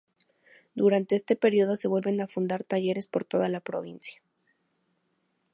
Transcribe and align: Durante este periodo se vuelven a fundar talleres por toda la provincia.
Durante 0.73 1.15
este 1.15 1.35
periodo 1.35 1.75
se 1.75 1.87
vuelven 1.87 2.21
a 2.21 2.27
fundar 2.27 2.63
talleres 2.63 3.05
por 3.05 3.23
toda 3.23 3.49
la 3.49 3.59
provincia. 3.59 4.19